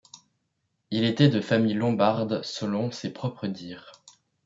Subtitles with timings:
[0.89, 3.91] Il était de famille lombarde selon ses propres dires.